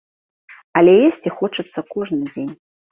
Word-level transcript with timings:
Але 0.81 0.91
есці 1.11 1.35
хочацца 1.37 1.79
кожны 1.97 2.21
дзень. 2.33 2.53